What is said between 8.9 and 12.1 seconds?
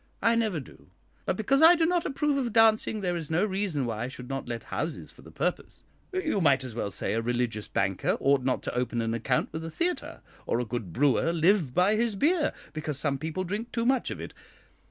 an account with a theatre, or a good brewer live by